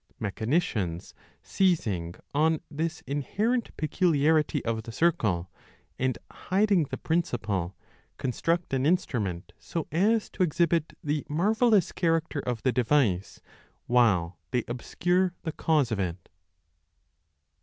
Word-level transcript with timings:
Mechanicians 0.19 1.13
seizing 1.43 2.15
on 2.33 2.59
this 2.71 3.01
inherent 3.05 3.69
peculiarity 3.77 4.65
of 4.65 4.81
the 4.81 4.91
circle, 4.91 5.51
and 5.99 6.17
hiding 6.31 6.85
the 6.85 6.97
principle, 6.97 7.75
construct 8.17 8.69
35 8.71 8.79
an 8.79 8.85
instrument 8.87 9.53
so 9.59 9.85
as 9.91 10.27
to 10.31 10.41
exhibit 10.41 10.97
the 11.03 11.23
marvellous 11.29 11.91
character 11.91 12.39
of 12.39 12.63
the 12.63 12.71
device, 12.71 13.41
while 13.85 14.39
they 14.49 14.63
obscure 14.67 15.35
the 15.43 15.51
cause 15.51 15.91
of 15.91 15.99
it. 15.99 16.29